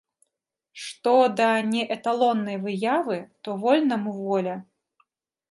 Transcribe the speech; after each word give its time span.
Што 0.83 1.11
да 1.41 1.49
неэталоннай 1.73 2.57
выявы, 2.65 3.17
то 3.43 3.49
вольнаму 3.67 4.17
воля. 4.25 4.55